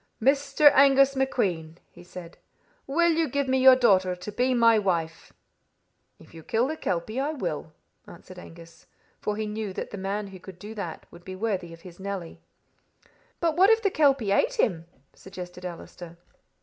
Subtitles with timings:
[0.19, 0.71] 'Mr.
[0.73, 2.39] Angus MacQueen,' he said,
[2.87, 5.31] 'will you give me your daughter to be my wife?'
[6.17, 7.71] 'If you kill the kelpie, I will,'
[8.07, 8.87] answered Angus;
[9.19, 11.99] for he knew that the man who could do that would be worthy of his
[11.99, 12.41] Nelly."
[13.39, 16.17] "But what if the kelpie ate him?" suggested Allister.